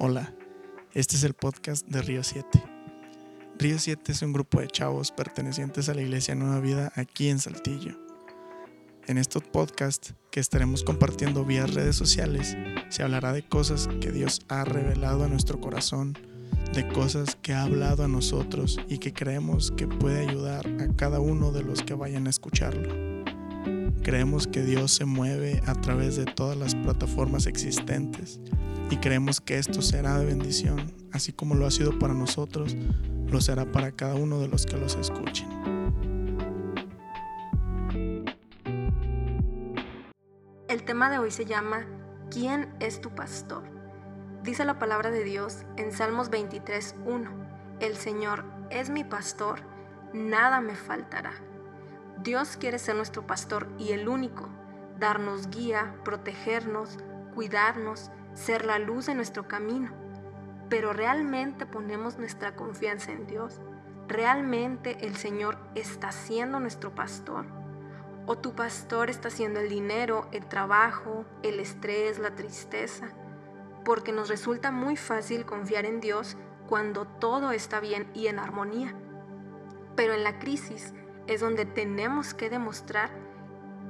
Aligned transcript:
Hola, 0.00 0.34
este 0.92 1.14
es 1.14 1.22
el 1.22 1.34
podcast 1.34 1.86
de 1.86 2.02
Río 2.02 2.24
7. 2.24 2.48
Río 3.56 3.78
7 3.78 4.10
es 4.10 4.22
un 4.22 4.32
grupo 4.32 4.60
de 4.60 4.66
chavos 4.66 5.12
pertenecientes 5.12 5.88
a 5.88 5.94
la 5.94 6.02
Iglesia 6.02 6.34
Nueva 6.34 6.58
Vida 6.58 6.92
aquí 6.96 7.28
en 7.28 7.38
Saltillo. 7.38 7.96
En 9.06 9.18
estos 9.18 9.44
podcasts 9.44 10.14
que 10.32 10.40
estaremos 10.40 10.82
compartiendo 10.82 11.44
vía 11.44 11.66
redes 11.66 11.94
sociales, 11.94 12.56
se 12.88 13.04
hablará 13.04 13.32
de 13.32 13.46
cosas 13.46 13.88
que 14.00 14.10
Dios 14.10 14.40
ha 14.48 14.64
revelado 14.64 15.22
a 15.22 15.28
nuestro 15.28 15.60
corazón, 15.60 16.18
de 16.74 16.88
cosas 16.88 17.38
que 17.40 17.52
ha 17.52 17.62
hablado 17.62 18.02
a 18.02 18.08
nosotros 18.08 18.80
y 18.88 18.98
que 18.98 19.12
creemos 19.12 19.70
que 19.70 19.86
puede 19.86 20.28
ayudar 20.28 20.66
a 20.80 20.88
cada 20.96 21.20
uno 21.20 21.52
de 21.52 21.62
los 21.62 21.82
que 21.82 21.94
vayan 21.94 22.26
a 22.26 22.30
escucharlo. 22.30 23.22
Creemos 24.02 24.48
que 24.48 24.64
Dios 24.64 24.90
se 24.90 25.04
mueve 25.04 25.62
a 25.66 25.74
través 25.74 26.16
de 26.16 26.24
todas 26.24 26.58
las 26.58 26.74
plataformas 26.74 27.46
existentes 27.46 28.40
y 28.90 28.96
creemos 28.98 29.40
que 29.40 29.58
esto 29.58 29.82
será 29.82 30.18
de 30.18 30.26
bendición, 30.26 30.92
así 31.12 31.32
como 31.32 31.54
lo 31.54 31.66
ha 31.66 31.70
sido 31.70 31.98
para 31.98 32.14
nosotros, 32.14 32.76
lo 33.26 33.40
será 33.40 33.70
para 33.70 33.92
cada 33.92 34.14
uno 34.14 34.40
de 34.40 34.48
los 34.48 34.66
que 34.66 34.76
los 34.76 34.94
escuchen. 34.96 35.48
El 40.68 40.84
tema 40.84 41.10
de 41.10 41.18
hoy 41.18 41.30
se 41.30 41.44
llama 41.44 41.86
¿Quién 42.30 42.74
es 42.80 43.00
tu 43.00 43.14
pastor? 43.14 43.62
Dice 44.42 44.64
la 44.64 44.78
palabra 44.78 45.10
de 45.10 45.24
Dios 45.24 45.64
en 45.76 45.92
Salmos 45.92 46.30
23.1, 46.30 47.28
El 47.80 47.96
Señor 47.96 48.44
es 48.70 48.90
mi 48.90 49.04
pastor, 49.04 49.60
nada 50.12 50.60
me 50.60 50.74
faltará. 50.74 51.32
Dios 52.22 52.56
quiere 52.56 52.78
ser 52.78 52.96
nuestro 52.96 53.26
pastor 53.26 53.68
y 53.78 53.92
el 53.92 54.08
único, 54.08 54.48
darnos 54.98 55.48
guía, 55.48 55.94
protegernos, 56.04 56.98
cuidarnos, 57.34 58.10
ser 58.34 58.64
la 58.64 58.78
luz 58.78 59.06
de 59.06 59.14
nuestro 59.14 59.48
camino. 59.48 59.90
Pero 60.68 60.92
realmente 60.92 61.66
ponemos 61.66 62.18
nuestra 62.18 62.56
confianza 62.56 63.12
en 63.12 63.26
Dios. 63.26 63.60
¿Realmente 64.08 65.06
el 65.06 65.16
Señor 65.16 65.58
está 65.74 66.12
siendo 66.12 66.60
nuestro 66.60 66.94
pastor? 66.94 67.46
¿O 68.26 68.36
tu 68.36 68.54
pastor 68.54 69.10
está 69.10 69.30
siendo 69.30 69.60
el 69.60 69.68
dinero, 69.68 70.28
el 70.32 70.46
trabajo, 70.46 71.24
el 71.42 71.60
estrés, 71.60 72.18
la 72.18 72.34
tristeza? 72.34 73.08
Porque 73.84 74.12
nos 74.12 74.28
resulta 74.28 74.70
muy 74.70 74.96
fácil 74.96 75.44
confiar 75.44 75.84
en 75.84 76.00
Dios 76.00 76.36
cuando 76.68 77.06
todo 77.06 77.52
está 77.52 77.80
bien 77.80 78.10
y 78.14 78.26
en 78.28 78.38
armonía. 78.38 78.94
Pero 79.94 80.14
en 80.14 80.24
la 80.24 80.38
crisis 80.38 80.94
es 81.26 81.40
donde 81.40 81.66
tenemos 81.66 82.34
que 82.34 82.50
demostrar 82.50 83.10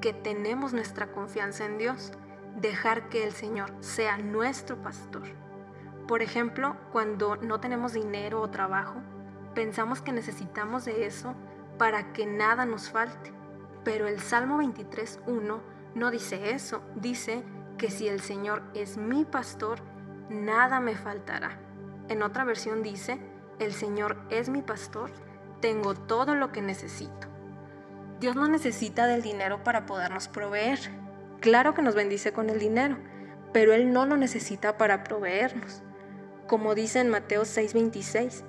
que 0.00 0.12
tenemos 0.12 0.72
nuestra 0.72 1.12
confianza 1.12 1.64
en 1.64 1.78
Dios, 1.78 2.12
dejar 2.56 3.08
que 3.08 3.24
el 3.24 3.32
Señor 3.32 3.72
sea 3.80 4.18
nuestro 4.18 4.80
pastor. 4.82 5.22
Por 6.06 6.22
ejemplo, 6.22 6.76
cuando 6.92 7.36
no 7.36 7.60
tenemos 7.60 7.92
dinero 7.92 8.40
o 8.40 8.50
trabajo, 8.50 8.96
pensamos 9.54 10.02
que 10.02 10.12
necesitamos 10.12 10.84
de 10.84 11.06
eso 11.06 11.34
para 11.78 12.12
que 12.12 12.26
nada 12.26 12.66
nos 12.66 12.90
falte. 12.90 13.32
Pero 13.84 14.06
el 14.06 14.20
Salmo 14.20 14.58
23.1 14.58 15.60
no 15.94 16.10
dice 16.10 16.50
eso, 16.50 16.82
dice 16.94 17.42
que 17.78 17.90
si 17.90 18.08
el 18.08 18.20
Señor 18.20 18.62
es 18.74 18.96
mi 18.96 19.24
pastor, 19.24 19.80
nada 20.28 20.80
me 20.80 20.94
faltará. 20.96 21.58
En 22.08 22.22
otra 22.22 22.44
versión 22.44 22.82
dice, 22.82 23.18
el 23.58 23.72
Señor 23.72 24.16
es 24.30 24.48
mi 24.48 24.62
pastor, 24.62 25.10
tengo 25.60 25.94
todo 25.94 26.34
lo 26.34 26.52
que 26.52 26.62
necesito. 26.62 27.28
Dios 28.20 28.36
no 28.36 28.46
necesita 28.48 29.06
del 29.06 29.22
dinero 29.22 29.64
para 29.64 29.86
podernos 29.86 30.28
proveer. 30.28 30.78
Claro 31.42 31.74
que 31.74 31.82
nos 31.82 31.94
bendice 31.94 32.32
con 32.32 32.48
el 32.48 32.58
dinero, 32.58 32.96
pero 33.52 33.74
Él 33.74 33.92
no 33.92 34.06
lo 34.06 34.16
necesita 34.16 34.78
para 34.78 35.04
proveernos. 35.04 35.82
Como 36.46 36.74
dice 36.74 37.00
en 37.00 37.10
Mateo 37.10 37.42
6:26, 37.42 38.44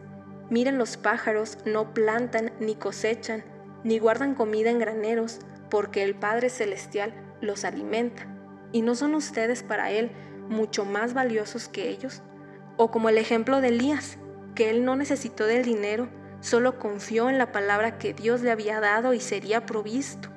miren 0.50 0.78
los 0.78 0.96
pájaros, 0.96 1.58
no 1.66 1.94
plantan 1.94 2.54
ni 2.62 2.76
cosechan, 2.76 3.44
ni 3.84 4.00
guardan 4.00 4.36
comida 4.36 4.70
en 4.70 4.80
graneros, 4.80 5.40
porque 5.70 6.03
el 6.03 6.16
Padre 6.16 6.50
Celestial 6.50 7.14
los 7.42 7.66
alimenta. 7.66 8.28
¿Y 8.72 8.82
no 8.82 8.96
son 8.96 9.16
ustedes 9.16 9.64
para 9.64 9.92
Él 9.92 10.12
mucho 10.48 10.86
más 10.86 11.14
valiosos 11.14 11.68
que 11.68 11.90
ellos? 11.90 12.22
O 12.78 12.92
como 12.92 13.09
el 13.09 13.18
ejemplo 13.18 13.59
de 13.59 13.68
Elías, 13.70 14.18
que 14.56 14.70
Él 14.70 14.86
no 14.86 14.96
necesitó 14.96 15.46
del 15.46 15.66
dinero, 15.66 16.08
Solo 16.44 16.78
confió 16.78 17.30
en 17.30 17.38
la 17.38 17.53
palabra 17.53 17.98
que 17.98 18.14
Dios 18.14 18.42
le 18.42 18.52
había 18.52 18.82
dado 18.82 19.14
y 19.14 19.22
sería 19.22 19.66
provisto. 19.66 20.28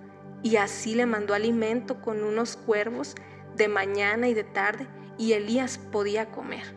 Y 0.43 0.57
así 0.57 0.95
le 0.95 1.07
mandó 1.07 1.35
alimento 1.35 2.01
con 2.01 2.23
unos 2.23 2.57
cuervos 2.57 3.15
de 3.57 3.69
mañana 3.69 4.29
y 4.29 4.35
de 4.35 4.45
tarde 4.45 4.87
y 5.19 5.33
Elías 5.33 5.79
podía 5.79 6.31
comer. 6.31 6.77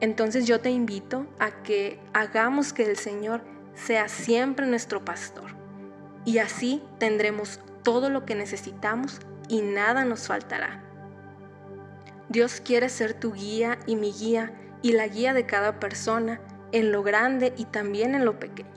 Entonces 0.00 0.46
yo 0.46 0.60
te 0.60 0.70
invito 0.70 1.26
a 1.38 1.62
que 1.62 2.00
hagamos 2.14 2.72
que 2.72 2.84
el 2.84 2.96
Señor 2.96 3.42
sea 3.74 4.08
siempre 4.08 4.66
nuestro 4.66 5.04
pastor. 5.04 5.50
Y 6.24 6.38
así 6.38 6.82
tendremos 6.98 7.60
todo 7.82 8.08
lo 8.10 8.24
que 8.24 8.34
necesitamos 8.34 9.20
y 9.48 9.62
nada 9.62 10.04
nos 10.04 10.26
faltará. 10.26 10.82
Dios 12.28 12.60
quiere 12.60 12.88
ser 12.88 13.14
tu 13.14 13.32
guía 13.32 13.78
y 13.86 13.96
mi 13.96 14.12
guía 14.12 14.52
y 14.82 14.92
la 14.92 15.06
guía 15.06 15.34
de 15.34 15.46
cada 15.46 15.80
persona 15.80 16.40
en 16.72 16.92
lo 16.92 17.02
grande 17.02 17.52
y 17.56 17.64
también 17.64 18.14
en 18.14 18.24
lo 18.24 18.38
pequeño. 18.38 18.70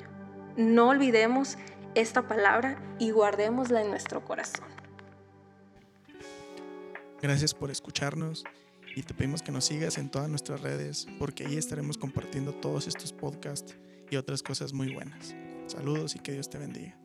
No 0.58 0.90
olvidemos 0.90 1.58
esta 1.96 2.28
palabra 2.28 2.82
y 3.00 3.12
guardémosla 3.12 3.82
en 3.82 3.90
nuestro 3.90 4.24
corazón. 4.24 4.66
Gracias 7.22 7.54
por 7.54 7.72
escucharnos 7.72 8.44
y 8.96 9.04
te 9.04 9.14
pedimos 9.14 9.42
que 9.42 9.52
nos 9.52 9.66
sigas 9.66 9.98
en 9.98 10.10
todas 10.10 10.30
nuestras 10.30 10.62
redes 10.62 11.08
porque 11.20 11.46
ahí 11.46 11.58
estaremos 11.58 11.98
compartiendo 11.98 12.54
todos 12.54 12.88
estos 12.88 13.14
podcasts 13.14 13.76
y 14.10 14.18
otras 14.18 14.44
cosas 14.44 14.74
muy 14.74 14.94
buenas. 14.94 15.36
Saludos 15.68 16.16
y 16.16 16.20
que 16.20 16.34
Dios 16.34 16.50
te 16.50 16.58
bendiga. 16.58 16.98